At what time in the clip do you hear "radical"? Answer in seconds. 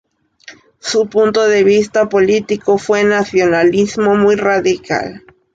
4.35-5.21